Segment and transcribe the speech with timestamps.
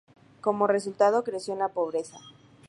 [0.41, 2.17] Como resultado, creció en la pobreza.